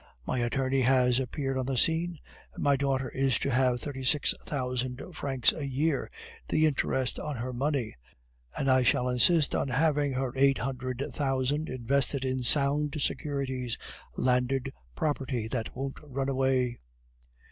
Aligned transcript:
My 0.25 0.39
attorney 0.39 0.81
has 0.81 1.19
appeared 1.19 1.59
on 1.59 1.67
the 1.67 1.77
scene, 1.77 2.17
and 2.55 2.63
my 2.63 2.75
daughter 2.75 3.09
is 3.09 3.37
to 3.37 3.51
have 3.51 3.79
thirty 3.81 4.03
six 4.03 4.33
thousand 4.45 4.99
francs 5.13 5.53
a 5.53 5.67
year, 5.67 6.09
the 6.49 6.65
interest 6.65 7.19
on 7.19 7.35
her 7.35 7.53
money, 7.53 7.95
and 8.57 8.67
I 8.67 8.81
shall 8.81 9.07
insist 9.07 9.53
on 9.53 9.67
having 9.67 10.13
her 10.13 10.33
eight 10.35 10.57
hundred 10.57 11.05
thousand 11.13 11.69
invested 11.69 12.25
in 12.25 12.41
sound 12.41 12.97
securities, 12.99 13.77
landed 14.17 14.73
property 14.95 15.47
that 15.49 15.75
won't 15.75 15.99
run 16.01 16.29
away." 16.29 16.79